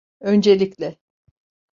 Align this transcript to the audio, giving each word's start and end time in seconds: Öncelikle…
Öncelikle… 0.21 0.97